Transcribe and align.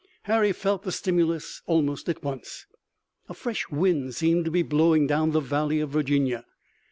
Harry 0.23 0.51
felt 0.51 0.81
the 0.81 0.91
stimulus 0.91 1.61
almost 1.67 2.09
at 2.09 2.23
once. 2.23 2.65
A 3.29 3.35
fresh 3.35 3.69
wind 3.69 4.15
seemed 4.15 4.45
to 4.45 4.49
be 4.49 4.63
blowing 4.63 5.05
down 5.05 5.29
the 5.29 5.39
Valley 5.39 5.79
of 5.79 5.91
Virginia. 5.91 6.43